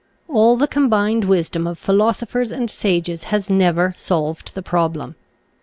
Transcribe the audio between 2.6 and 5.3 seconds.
sages has never solved the problem.